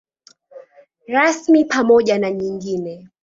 Rasmi 1.07 1.65
pamoja 1.65 2.19
na 2.19 2.31
nyingine. 2.31 3.09